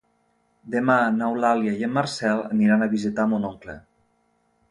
[0.75, 3.77] Demà n'Eulàlia i en Marcel aniran a visitar mon oncle.